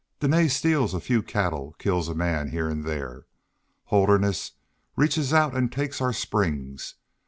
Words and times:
Dene 0.19 0.49
steals 0.49 0.95
a 0.95 0.99
few 0.99 1.21
cattle, 1.21 1.75
kills 1.77 2.09
a 2.09 2.15
man 2.15 2.49
here 2.49 2.67
and 2.67 2.83
there. 2.85 3.27
Holderness 3.83 4.53
reaches 4.95 5.31
out 5.31 5.55
and 5.55 5.71
takes 5.71 6.01
our 6.01 6.11
springs. 6.11 6.95